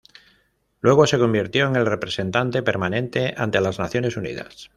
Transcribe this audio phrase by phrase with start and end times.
[0.79, 4.69] Luego se convirtió en el representante permanente ante las Naciones Unidas.